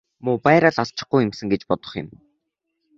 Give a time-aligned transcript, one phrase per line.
[0.25, 2.07] Муу байраа л алдчихгүй юмсан гэж бодох юм.